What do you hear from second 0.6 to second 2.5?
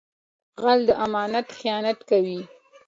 غل د امانت خیانت کوي